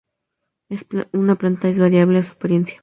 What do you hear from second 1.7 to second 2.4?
variable en su